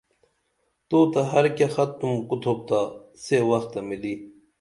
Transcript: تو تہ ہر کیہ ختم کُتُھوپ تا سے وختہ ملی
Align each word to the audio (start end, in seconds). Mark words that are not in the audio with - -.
تو 0.89 0.99
تہ 1.11 1.21
ہر 1.31 1.45
کیہ 1.57 1.67
ختم 1.75 2.11
کُتُھوپ 2.29 2.59
تا 2.67 2.79
سے 3.23 3.37
وختہ 3.49 3.79
ملی 3.87 4.13